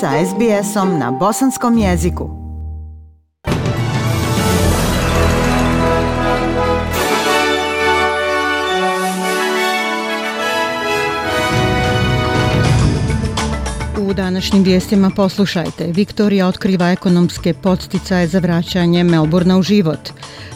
sa 0.00 0.10
SBS-om 0.26 0.98
na 0.98 1.10
bosanskom 1.10 1.78
jeziku. 1.78 2.30
U 13.98 14.12
današnjim 14.14 14.62
vijestima 14.62 15.10
poslušajte. 15.16 15.86
Viktorija 15.86 16.46
otkriva 16.46 16.90
ekonomske 16.90 17.54
podsticaje 17.54 18.26
za 18.26 18.38
vraćanje 18.38 19.04
Melburna 19.04 19.58
u 19.58 19.62
život. 19.62 20.10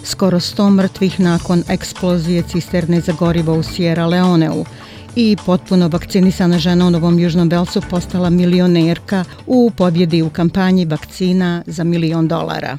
Skoro 0.04 0.40
100 0.40 0.70
mrtvih 0.70 1.20
nakon 1.20 1.62
eksplozije 1.68 2.42
cisterne 2.42 3.00
za 3.00 3.12
gorivo 3.12 3.54
u 3.54 3.62
Sierra 3.62 4.06
Leoneu 4.06 4.64
i 5.16 5.36
potpuno 5.46 5.88
vakcinisana 5.88 6.58
žena 6.58 6.86
u 6.86 6.90
Novom 6.90 7.18
Južnom 7.18 7.48
Belsu 7.48 7.80
postala 7.90 8.30
milionerka 8.30 9.24
u 9.46 9.70
pobjedi 9.76 10.22
u 10.22 10.30
kampanji 10.30 10.84
vakcina 10.84 11.62
za 11.66 11.84
milion 11.84 12.28
dolara. 12.28 12.78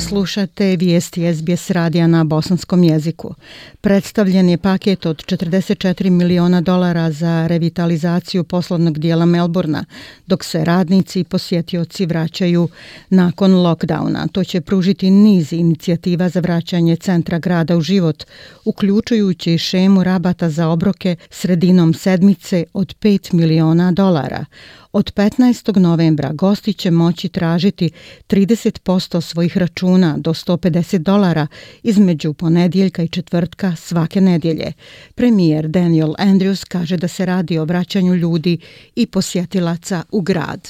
Slušate 0.00 0.76
vijesti 0.76 1.34
SBS 1.34 1.70
radija 1.70 2.06
na 2.06 2.24
bosanskom 2.24 2.84
jeziku. 2.84 3.34
Predstavljen 3.80 4.48
je 4.48 4.58
paket 4.58 5.06
od 5.06 5.16
44 5.16 6.10
miliona 6.10 6.60
dolara 6.60 7.12
za 7.12 7.46
revitalizaciju 7.46 8.44
poslovnog 8.44 8.98
dijela 8.98 9.26
Melburna, 9.26 9.84
dok 10.26 10.44
se 10.44 10.64
radnici 10.64 11.20
i 11.20 11.24
posjetioci 11.24 12.06
vraćaju 12.06 12.68
nakon 13.10 13.52
lockdowna. 13.52 14.28
To 14.32 14.44
će 14.44 14.60
pružiti 14.60 15.10
niz 15.10 15.52
inicijativa 15.52 16.28
za 16.28 16.40
vraćanje 16.40 16.96
centra 16.96 17.38
grada 17.38 17.76
u 17.76 17.80
život, 17.80 18.24
uključujući 18.64 19.58
šemu 19.58 20.04
rabata 20.04 20.50
za 20.50 20.68
obroke 20.68 21.16
sredinom 21.30 21.94
sedmice 21.94 22.64
od 22.72 22.94
5 23.00 23.32
miliona 23.32 23.92
dolara. 23.92 24.44
Od 24.92 25.12
15. 25.14 25.78
novembra 25.78 26.32
gosti 26.32 26.72
će 26.72 26.90
moći 26.90 27.28
tražiti 27.28 27.90
30% 28.28 29.20
svojih 29.20 29.56
računa 29.56 29.89
do 29.98 30.34
150 30.34 30.98
dolara 30.98 31.46
između 31.82 32.32
ponedjeljka 32.32 33.02
i 33.02 33.08
četvrtka 33.08 33.76
svake 33.76 34.20
nedjelje. 34.20 34.72
Premijer 35.14 35.68
Daniel 35.68 36.14
Andrews 36.18 36.64
kaže 36.64 36.96
da 36.96 37.08
se 37.08 37.26
radi 37.26 37.58
o 37.58 37.64
vraćanju 37.64 38.14
ljudi 38.14 38.58
i 38.96 39.06
posjetilaca 39.06 40.02
u 40.10 40.20
grad. 40.20 40.68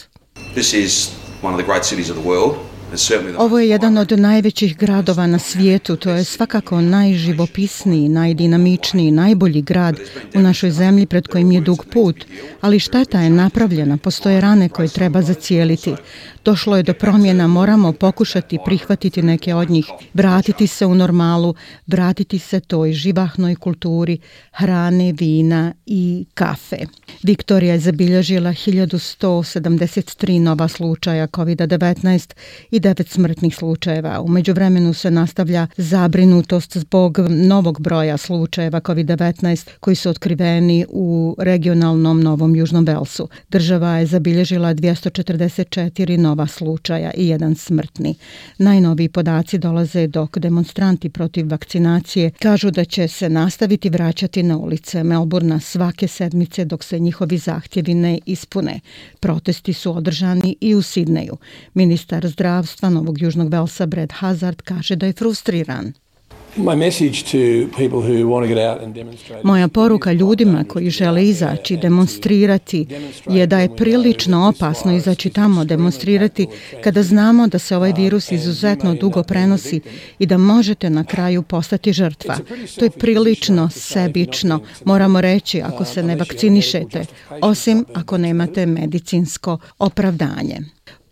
This 0.52 0.72
is 0.72 1.08
one 1.42 1.54
of 1.54 1.60
the 1.60 1.66
great 1.66 1.84
cities 1.84 2.10
of 2.10 2.16
the 2.16 2.28
world. 2.28 2.69
Ovo 3.38 3.58
je 3.58 3.68
jedan 3.68 3.98
od 3.98 4.12
najvećih 4.18 4.76
gradova 4.76 5.26
na 5.26 5.38
svijetu, 5.38 5.96
to 5.96 6.10
je 6.10 6.24
svakako 6.24 6.80
najživopisniji, 6.80 8.08
najdinamičniji, 8.08 9.10
najbolji 9.10 9.62
grad 9.62 9.98
u 10.34 10.40
našoj 10.40 10.70
zemlji 10.70 11.06
pred 11.06 11.26
kojim 11.26 11.52
je 11.52 11.60
dug 11.60 11.84
put, 11.92 12.24
ali 12.60 12.78
šteta 12.78 13.20
je 13.20 13.30
napravljena, 13.30 13.96
postoje 13.96 14.40
rane 14.40 14.68
koje 14.68 14.88
treba 14.88 15.22
zacijeliti. 15.22 15.94
Došlo 16.44 16.76
je 16.76 16.82
do 16.82 16.94
promjena, 16.94 17.46
moramo 17.46 17.92
pokušati 17.92 18.58
prihvatiti 18.64 19.22
neke 19.22 19.54
od 19.54 19.70
njih, 19.70 19.86
vratiti 20.14 20.66
se 20.66 20.86
u 20.86 20.94
normalu, 20.94 21.54
vratiti 21.86 22.38
se 22.38 22.60
toj 22.60 22.92
živahnoj 22.92 23.54
kulturi 23.54 24.18
hrane, 24.52 25.12
vina 25.12 25.72
i 25.86 26.24
kafe. 26.34 26.76
Viktorija 27.22 27.72
je 27.72 27.80
zabilježila 27.80 28.50
1173 28.50 30.40
nova 30.40 30.68
slučaja 30.68 31.26
COVID-19 31.26 32.34
i 32.70 32.79
9 32.80 33.08
smrtnih 33.08 33.56
slučajeva. 33.56 34.20
Umeđu 34.20 34.52
vremenu 34.52 34.94
se 34.94 35.10
nastavlja 35.10 35.66
zabrinutost 35.76 36.76
zbog 36.76 37.18
novog 37.28 37.80
broja 37.80 38.16
slučajeva 38.16 38.80
COVID-19 38.80 39.68
koji 39.80 39.96
su 39.96 40.10
otkriveni 40.10 40.86
u 40.88 41.36
regionalnom 41.38 42.20
Novom 42.20 42.56
Južnom 42.56 42.84
Velsu. 42.84 43.28
Država 43.50 43.96
je 43.96 44.06
zabilježila 44.06 44.74
244 44.74 46.16
nova 46.16 46.40
nova 46.40 46.46
slučaja 46.46 47.10
i 47.16 47.28
jedan 47.28 47.54
smrtni. 47.54 48.14
Najnoviji 48.58 49.08
podaci 49.08 49.58
dolaze 49.58 50.06
dok 50.06 50.38
demonstranti 50.38 51.08
protiv 51.08 51.50
vakcinacije 51.50 52.30
kažu 52.38 52.70
da 52.70 52.84
će 52.84 53.08
se 53.08 53.28
nastaviti 53.28 53.90
vraćati 53.90 54.42
na 54.42 54.56
ulice 54.56 55.02
Melburna 55.02 55.60
svake 55.60 56.08
sedmice 56.08 56.64
dok 56.64 56.84
se 56.84 56.98
njihovi 56.98 57.38
zahtjevi 57.38 57.94
ne 57.94 58.18
ispune. 58.26 58.80
Protesti 59.20 59.72
su 59.72 59.96
održani 59.96 60.56
i 60.60 60.74
u 60.74 60.82
Sidneju. 60.82 61.36
Ministar 61.74 62.28
zdravstva 62.28 62.69
Novog 62.90 63.22
Južnog 63.22 63.48
Velsa 63.48 63.86
Brad 63.86 64.12
Hazard 64.12 64.62
kaže 64.62 64.96
da 64.96 65.06
je 65.06 65.12
frustriran. 65.12 65.92
Moja 69.42 69.68
poruka 69.68 70.12
ljudima 70.12 70.64
koji 70.68 70.90
žele 70.90 71.24
izaći 71.24 71.76
demonstrirati 71.76 72.86
je 73.30 73.46
da 73.46 73.58
je 73.58 73.76
prilično 73.76 74.48
opasno 74.48 74.96
izaći 74.96 75.30
tamo 75.30 75.64
demonstrirati 75.64 76.46
kada 76.84 77.02
znamo 77.02 77.46
da 77.46 77.58
se 77.58 77.76
ovaj 77.76 77.92
virus 77.92 78.32
izuzetno 78.32 78.94
dugo 78.94 79.22
prenosi 79.22 79.80
i 80.18 80.26
da 80.26 80.38
možete 80.38 80.90
na 80.90 81.04
kraju 81.04 81.42
postati 81.42 81.92
žrtva. 81.92 82.36
To 82.78 82.84
je 82.84 82.90
prilično 82.90 83.68
sebično, 83.68 84.60
moramo 84.84 85.20
reći, 85.20 85.62
ako 85.62 85.84
se 85.84 86.02
ne 86.02 86.16
vakcinišete, 86.16 87.04
osim 87.42 87.84
ako 87.94 88.18
nemate 88.18 88.66
medicinsko 88.66 89.58
opravdanje. 89.78 90.58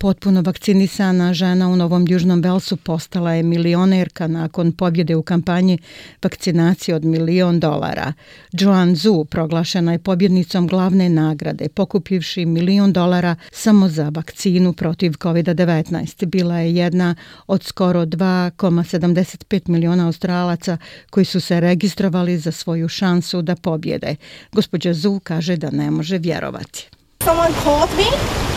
Potpuno 0.01 0.43
vakcinisana 0.43 1.35
žena 1.35 1.69
u 1.69 1.77
Novom 1.77 2.05
Južnom 2.09 2.41
Velsu 2.41 2.77
postala 2.77 3.33
je 3.33 3.43
milionerka 3.43 4.27
nakon 4.27 4.73
pobjede 4.73 5.17
u 5.17 5.23
kampanji 5.23 5.79
vakcinacije 6.23 6.95
od 6.95 7.05
milion 7.05 7.61
dolara. 7.61 8.13
Joan 8.53 8.97
Zhu 8.97 9.25
proglašena 9.25 9.93
je 9.93 9.99
pobjednicom 9.99 10.67
glavne 10.67 11.09
nagrade, 11.09 11.69
pokupivši 11.69 12.47
milion 12.47 12.93
dolara 12.93 13.37
samo 13.53 13.89
za 13.89 14.09
vakcinu 14.09 14.73
protiv 14.73 15.13
COVID-19. 15.13 16.27
Bila 16.27 16.59
je 16.59 16.75
jedna 16.75 17.15
od 17.47 17.63
skoro 17.63 18.07
2,75 18.07 19.69
miliona 19.69 20.07
australaca 20.07 20.77
koji 21.11 21.25
su 21.25 21.41
se 21.41 21.61
registrovali 21.61 22.39
za 22.39 22.53
svoju 22.53 22.89
šansu 22.89 23.43
da 23.43 23.57
pobjede. 23.57 24.17
Gospođa 24.53 24.95
Zhu 24.95 25.21
kaže 25.25 25.57
da 25.57 25.71
ne 25.71 25.91
može 25.91 26.19
vjerovati. 26.19 26.89
Someone 27.25 27.55
called 27.65 27.91
me 27.97 28.48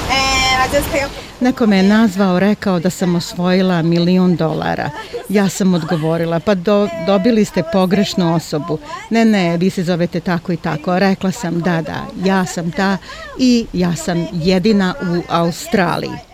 Neko 1.39 1.65
me 1.65 1.77
je 1.77 1.83
nazvao, 1.83 2.39
rekao 2.39 2.79
da 2.79 2.89
sam 2.89 3.15
osvojila 3.15 3.81
milion 3.81 4.35
dolara. 4.35 4.89
Ja 5.29 5.49
sam 5.49 5.73
odgovorila, 5.73 6.39
pa 6.39 6.55
do, 6.55 6.87
dobili 7.05 7.45
ste 7.45 7.63
pogrešnu 7.73 8.35
osobu. 8.35 8.79
Ne, 9.09 9.25
ne, 9.25 9.57
vi 9.57 9.69
se 9.69 9.83
zovete 9.83 10.19
tako 10.19 10.51
i 10.51 10.57
tako. 10.57 10.99
Rekla 10.99 11.31
sam, 11.31 11.59
da, 11.59 11.81
da, 11.81 12.05
ja 12.25 12.45
sam 12.45 12.71
ta 12.71 12.97
i 13.39 13.65
ja 13.73 13.95
sam 13.95 14.27
jedina 14.33 14.93
u 15.01 15.21
Australiji. 15.29 16.30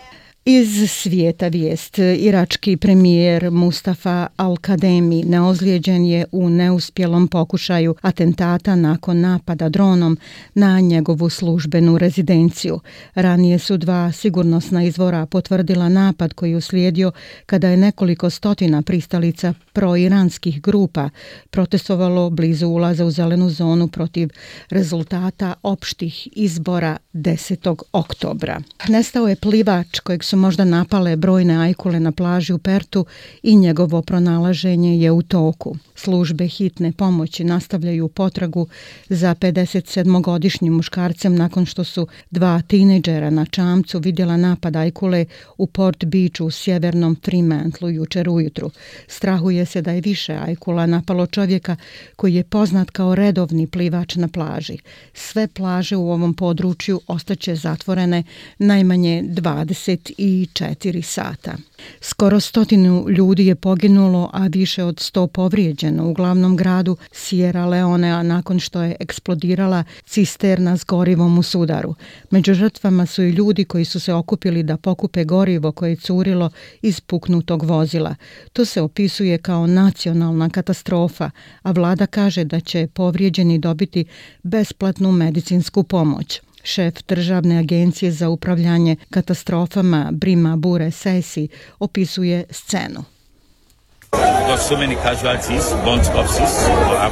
Iz 0.50 0.90
svijeta 0.92 1.48
vijest, 1.48 1.98
irački 1.98 2.78
premijer 2.78 3.52
Mustafa 3.52 4.28
Al-Kademi 4.38 5.26
neozlijeđen 5.26 6.06
je 6.06 6.26
u 6.32 6.50
neuspjelom 6.50 7.28
pokušaju 7.28 7.96
atentata 8.02 8.76
nakon 8.76 9.20
napada 9.20 9.70
dronom 9.70 10.18
na 10.54 10.80
njegovu 10.80 11.30
službenu 11.30 11.98
rezidenciju. 11.98 12.80
Ranije 13.16 13.60
su 13.60 13.78
dva 13.78 14.12
sigurnosna 14.12 14.84
izvora 14.84 15.26
potvrdila 15.26 15.90
napad 15.90 16.34
koji 16.34 16.56
uslijedio 16.56 17.12
kada 17.46 17.70
je 17.70 17.78
nekoliko 17.78 18.30
stotina 18.30 18.82
pristalica 18.82 19.54
proiranskih 19.74 20.62
grupa 20.62 21.10
protestovalo 21.50 22.30
blizu 22.30 22.68
ulaza 22.68 23.06
u 23.06 23.12
zelenu 23.12 23.50
zonu 23.50 23.88
protiv 23.88 24.30
rezultata 24.70 25.54
opštih 25.64 26.28
izbora 26.32 26.98
10. 27.14 27.84
oktobra. 27.92 28.62
Nestao 28.88 29.28
je 29.28 29.36
plivač 29.36 30.00
kojeg 30.00 30.24
su 30.24 30.37
možda 30.38 30.66
napale 30.66 31.16
brojne 31.16 31.58
ajkule 31.58 32.00
na 32.00 32.12
plaži 32.12 32.54
u 32.54 32.58
Pertu 32.58 33.06
i 33.44 33.56
njegovo 33.56 34.02
pronalaženje 34.02 34.98
je 34.98 35.12
u 35.12 35.22
toku. 35.22 35.76
Službe 35.96 36.48
hitne 36.48 36.92
pomoći 36.92 37.44
nastavljaju 37.44 38.08
potragu 38.08 38.68
za 39.10 39.36
57-godišnjim 39.36 40.70
muškarcem 40.70 41.36
nakon 41.36 41.66
što 41.66 41.84
su 41.84 42.08
dva 42.32 42.62
tineđera 42.68 43.30
na 43.30 43.46
čamcu 43.46 44.00
vidjela 44.00 44.38
napad 44.38 44.76
ajkule 44.76 45.26
u 45.58 45.68
Port 45.68 46.06
Beachu 46.06 46.46
u 46.46 46.52
sjevernom 46.52 47.18
Fremantlu 47.24 47.90
jučer 47.90 48.30
ujutru. 48.30 48.72
Strahuje 49.08 49.66
se 49.66 49.82
da 49.82 49.92
je 49.92 50.02
više 50.02 50.34
ajkula 50.34 50.86
napalo 50.86 51.26
čovjeka 51.26 51.76
koji 52.16 52.36
je 52.36 52.44
poznat 52.44 52.90
kao 52.90 53.16
redovni 53.16 53.68
plivač 53.68 54.16
na 54.16 54.28
plaži. 54.28 54.78
Sve 55.14 55.48
plaže 55.48 55.96
u 55.96 56.12
ovom 56.12 56.34
području 56.34 57.02
ostaće 57.08 57.56
zatvorene 57.56 58.24
najmanje 58.58 59.24
20 59.28 60.12
i 60.18 60.27
24 60.28 61.02
sata. 61.02 61.58
Skoro 62.02 62.40
stotinu 62.40 63.06
ljudi 63.10 63.46
je 63.46 63.56
poginulo, 63.56 64.30
a 64.34 64.48
više 64.48 64.84
od 64.84 64.96
100 64.96 65.28
povrijeđeno 65.28 66.10
u 66.10 66.14
glavnom 66.14 66.58
gradu 66.58 66.98
Sierra 67.12 67.66
Leone, 67.66 68.24
nakon 68.24 68.60
što 68.60 68.82
je 68.82 68.96
eksplodirala 69.00 69.84
cisterna 70.06 70.78
s 70.78 70.86
gorivom 70.86 71.38
u 71.38 71.44
sudaru. 71.44 71.96
Među 72.32 72.54
žrtvama 72.54 73.06
su 73.06 73.24
i 73.24 73.30
ljudi 73.30 73.66
koji 73.66 73.86
su 73.86 74.00
se 74.00 74.14
okupili 74.14 74.64
da 74.64 74.78
pokupe 74.78 75.24
gorivo 75.24 75.72
koje 75.72 75.90
je 75.90 75.96
curilo 75.96 76.50
iz 76.82 77.00
puknutog 77.00 77.64
vozila. 77.64 78.16
To 78.54 78.66
se 78.66 78.82
opisuje 78.82 79.38
kao 79.38 79.68
nacionalna 79.68 80.50
katastrofa, 80.50 81.30
a 81.62 81.72
vlada 81.72 82.06
kaže 82.06 82.44
da 82.44 82.60
će 82.60 82.88
povrijeđeni 82.94 83.60
dobiti 83.60 84.06
besplatnu 84.44 85.12
medicinsku 85.12 85.84
pomoć. 85.84 86.42
Šef 86.68 86.94
Državne 87.08 87.60
agencije 87.60 88.12
za 88.12 88.30
upravljanje 88.30 88.96
katastrofama 89.10 90.10
Brima 90.12 90.56
Bure 90.56 90.92
Sesi 90.92 91.48
opisuje 91.80 92.44
scenu. 92.50 93.04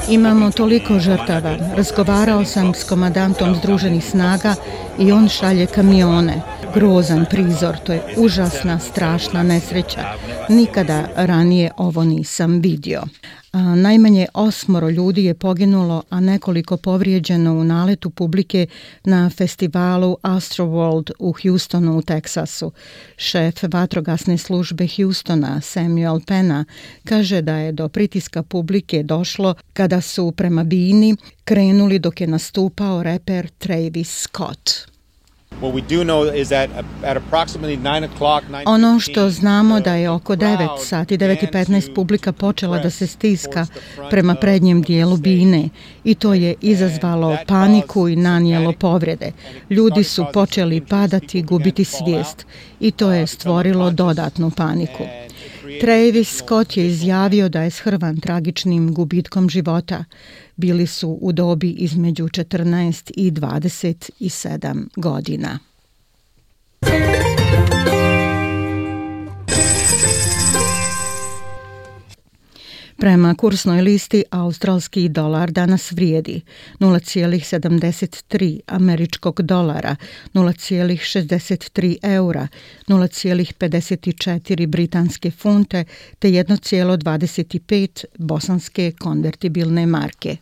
Imamo 0.09 0.51
toliko 0.51 0.99
žrtava. 0.99 1.57
Razgovarao 1.75 2.45
sam 2.45 2.73
s 2.73 2.83
komadantom 2.83 3.55
Združenih 3.55 4.05
snaga 4.05 4.55
i 4.99 5.11
on 5.11 5.29
šalje 5.29 5.65
kamione. 5.65 6.41
Grozan 6.73 7.25
prizor, 7.29 7.77
to 7.77 7.93
je 7.93 8.01
užasna, 8.17 8.79
strašna 8.79 9.43
nesreća. 9.43 10.01
Nikada 10.49 11.07
ranije 11.15 11.71
ovo 11.77 12.03
nisam 12.03 12.59
vidio. 12.59 13.01
A, 13.55 13.75
najmanje 13.75 14.27
osmoro 14.33 14.89
ljudi 14.89 15.25
je 15.25 15.33
poginulo, 15.33 16.03
a 16.09 16.19
nekoliko 16.19 16.77
povrijeđeno 16.77 17.53
u 17.53 17.63
naletu 17.63 18.09
publike 18.09 18.67
na 19.03 19.29
festivalu 19.29 20.17
Astroworld 20.23 21.11
u 21.19 21.33
Houstonu 21.41 21.97
u 21.97 22.01
Teksasu. 22.01 22.71
Šef 23.17 23.63
vatrogasne 23.63 24.37
službe 24.37 24.87
Houstona, 24.95 25.61
Samuel 25.61 26.19
Pena, 26.27 26.65
kaže 27.03 27.41
da 27.41 27.55
je 27.55 27.71
do 27.71 27.89
pritiska 27.89 28.43
publike 28.43 29.03
došlo 29.03 29.55
kada 29.73 30.01
su 30.01 30.31
prema 30.31 30.63
Bini 30.63 31.15
krenuli 31.43 31.99
dok 31.99 32.21
je 32.21 32.27
nastupao 32.27 33.03
reper 33.03 33.49
Travis 33.49 34.21
Scott. 34.21 34.94
Ono 38.65 38.99
što 38.99 39.29
znamo 39.29 39.79
da 39.79 39.93
je 39.95 40.09
oko 40.09 40.35
9 40.35 40.85
sati 40.85 41.17
9.15 41.17 41.93
publika 41.95 42.31
počela 42.31 42.79
da 42.79 42.89
se 42.89 43.07
stiska 43.07 43.65
prema 44.09 44.35
prednjem 44.35 44.81
dijelu 44.81 45.17
bine 45.17 45.69
i 46.03 46.15
to 46.15 46.33
je 46.33 46.55
izazvalo 46.61 47.37
paniku 47.47 48.07
i 48.07 48.15
nanijelo 48.15 48.73
povrede. 48.73 49.31
Ljudi 49.69 50.03
su 50.03 50.25
počeli 50.33 50.81
padati, 50.81 51.41
gubiti 51.41 51.83
svijest 51.83 52.45
i 52.79 52.91
to 52.91 53.11
je 53.11 53.27
stvorilo 53.27 53.91
dodatnu 53.91 54.51
paniku. 54.51 55.03
Travis 55.81 56.37
Scott 56.37 56.77
je 56.77 56.87
izjavio 56.87 57.49
da 57.49 57.61
je 57.61 57.69
shrvan 57.69 58.19
tragičnim 58.19 58.93
gubitkom 58.93 59.49
života. 59.49 60.03
Bili 60.55 60.87
su 60.87 61.17
u 61.21 61.31
dobi 61.31 61.69
između 61.69 62.23
14 62.23 63.11
i 63.17 63.31
27 63.31 64.87
godina. 64.95 65.59
Prema 72.97 73.35
kursnoj 73.35 73.81
listi 73.81 74.23
australski 74.31 75.09
dolar 75.09 75.51
danas 75.51 75.91
vrijedi 75.91 76.41
0,73 76.79 78.59
američkog 78.67 79.41
dolara, 79.41 79.95
0,63 80.33 81.97
eura, 82.03 82.47
0,54 82.87 84.67
britanske 84.67 85.31
funte 85.31 85.85
te 86.19 86.27
1,25 86.27 88.05
bosanske 88.17 88.91
konvertibilne 88.99 89.85
marke. 89.85 90.37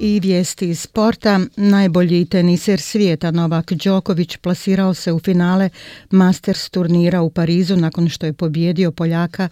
I 0.00 0.20
vijesti 0.20 0.68
iz 0.68 0.80
sporta. 0.80 1.40
Najbolji 1.56 2.24
teniser 2.24 2.80
svijeta 2.80 3.30
Novak 3.30 3.72
Đoković 3.72 4.36
plasirao 4.36 4.94
se 4.94 5.12
u 5.12 5.18
finale 5.18 5.70
Masters 6.10 6.70
turnira 6.70 7.22
u 7.22 7.30
Parizu 7.30 7.76
nakon 7.76 8.08
što 8.08 8.26
je 8.26 8.32
pobjedio 8.32 8.90
Poljaka 8.90 9.48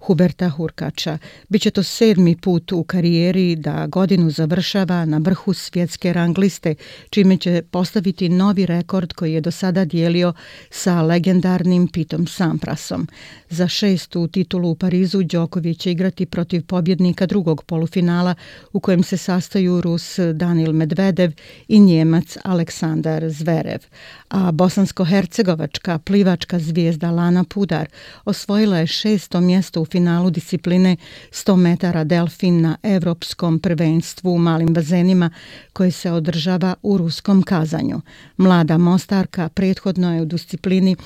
Huberta 0.00 0.48
Hurkača. 0.48 1.18
Biće 1.48 1.70
to 1.70 1.82
sedmi 1.82 2.36
put 2.36 2.72
u 2.72 2.84
karijeri 2.84 3.56
da 3.56 3.86
godinu 3.86 4.30
završava 4.30 5.04
na 5.04 5.18
vrhu 5.18 5.52
svjetske 5.52 6.12
rang 6.12 6.38
liste, 6.38 6.74
čime 7.10 7.36
će 7.36 7.62
postaviti 7.70 8.28
novi 8.28 8.66
rekord 8.66 9.12
koji 9.12 9.32
je 9.32 9.40
do 9.40 9.50
sada 9.50 9.84
dijelio 9.84 10.32
sa 10.70 11.02
legendarnim 11.02 11.88
Pitom 11.88 12.26
Samprasom. 12.26 13.08
Za 13.50 13.68
šestu 13.68 14.26
titulu 14.26 14.70
u 14.70 14.74
Parizu 14.74 15.22
Đoković 15.22 15.78
će 15.78 15.92
igrati 15.92 16.26
protiv 16.26 16.66
pobjednika 16.66 17.26
drugog 17.26 17.64
polufinala 17.64 18.34
u 18.72 18.80
kojem 18.80 19.02
se 19.02 19.16
sastaju 19.16 19.80
Rus 19.90 20.18
Danil 20.34 20.72
Medvedev 20.72 21.32
i 21.68 21.80
Njemac 21.80 22.36
Aleksandar 22.44 23.30
Zverev. 23.30 23.80
A 24.28 24.52
bosansko-hercegovačka 24.52 25.98
plivačka 25.98 26.58
zvijezda 26.58 27.10
Lana 27.10 27.44
Pudar 27.44 27.88
osvojila 28.24 28.78
je 28.78 28.86
šesto 28.86 29.40
mjesto 29.40 29.82
u 29.82 29.84
finalu 29.84 30.30
discipline 30.30 30.96
100 31.30 31.56
metara 31.56 32.04
delfin 32.04 32.60
na 32.60 32.76
evropskom 32.82 33.58
prvenstvu 33.58 34.34
u 34.34 34.38
malim 34.38 34.74
bazenima 34.74 35.30
koje 35.72 35.90
se 35.90 36.12
održava 36.12 36.74
u 36.82 36.98
ruskom 36.98 37.42
kazanju. 37.42 38.00
Mlada 38.36 38.78
mostarka 38.78 39.48
prethodno 39.48 40.14
je 40.14 40.22
u 40.22 40.24
disciplini 40.24 40.96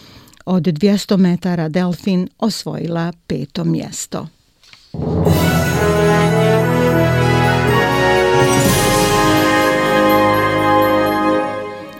od 0.45 0.63
200 0.63 1.17
metara 1.17 1.69
delfin 1.69 2.29
osvojila 2.39 3.13
peto 3.27 3.65
mjesto. 3.65 4.29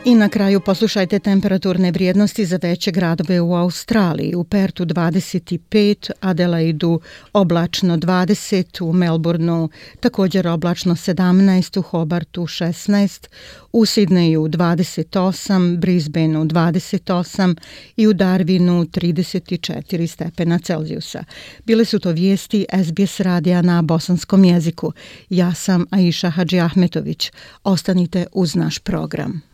I 0.07 0.15
na 0.15 0.29
kraju 0.29 0.61
poslušajte 0.61 1.19
temperaturne 1.19 1.91
vrijednosti 1.91 2.45
za 2.45 2.59
veće 2.63 2.91
gradove 2.91 3.41
u 3.41 3.55
Australiji. 3.55 4.35
U 4.35 4.45
Pertu 4.45 4.85
25, 4.85 6.11
Adelaidu 6.21 7.01
oblačno 7.33 7.97
20, 7.97 8.85
u 8.85 8.93
Melbourneu 8.93 9.69
također 10.01 10.49
oblačno 10.49 10.95
17, 10.95 11.79
u 11.79 11.83
Hobartu 11.83 12.43
16, 12.43 13.27
u 13.73 13.87
Sidneju 13.87 14.43
28, 14.43 15.79
Brisbaneu 15.79 16.45
28 16.45 17.57
i 17.97 18.07
u 18.07 18.15
Darwinu 18.15 18.87
34 18.87 20.07
stepena 20.07 20.59
Celzijusa. 20.59 21.25
Bile 21.65 21.85
su 21.85 21.99
to 21.99 22.11
vijesti 22.11 22.67
SBS 22.85 23.21
radija 23.21 23.63
na 23.63 23.83
bosanskom 23.83 24.45
jeziku. 24.45 24.93
Ja 25.31 25.55
sam 25.55 25.87
Aisha 25.91 26.31
Hadži 26.31 26.61
Ahmetović. 26.61 27.33
Ostanite 27.65 28.27
uz 28.33 28.55
naš 28.55 28.79
program. 28.79 29.54